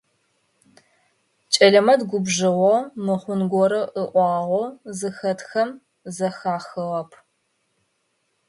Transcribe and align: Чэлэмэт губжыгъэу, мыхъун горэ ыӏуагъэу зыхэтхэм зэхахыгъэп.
Чэлэмэт 1.53 2.01
губжыгъэу, 2.09 2.77
мыхъун 3.05 3.41
горэ 3.51 3.81
ыӏуагъэу 4.03 4.65
зыхэтхэм 4.97 5.69
зэхахыгъэп. 6.15 7.11